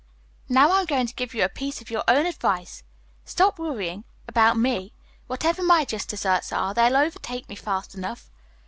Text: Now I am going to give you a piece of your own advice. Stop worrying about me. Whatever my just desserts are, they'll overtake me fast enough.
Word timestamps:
Now 0.49 0.71
I 0.71 0.79
am 0.79 0.87
going 0.87 1.05
to 1.05 1.13
give 1.13 1.35
you 1.35 1.43
a 1.43 1.47
piece 1.47 1.79
of 1.79 1.91
your 1.91 2.03
own 2.07 2.25
advice. 2.25 2.81
Stop 3.23 3.59
worrying 3.59 4.03
about 4.27 4.57
me. 4.57 4.93
Whatever 5.27 5.61
my 5.61 5.85
just 5.85 6.09
desserts 6.09 6.51
are, 6.51 6.73
they'll 6.73 6.97
overtake 6.97 7.47
me 7.47 7.53
fast 7.53 7.93
enough. 7.93 8.31